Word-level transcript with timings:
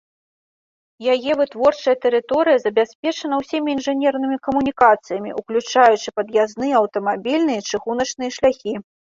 Яе 1.15 1.31
вытворчая 1.41 1.93
тэрыторыя 2.05 2.61
забяспечана 2.65 3.35
ўсімі 3.43 3.69
інжынернымі 3.77 4.37
камунікацыямі, 4.49 5.37
уключаючы 5.43 6.07
пад'язныя 6.21 6.73
аўтамабільныя 6.83 7.57
і 7.63 7.67
чыгуначныя 7.71 8.29
шляхі. 8.41 8.73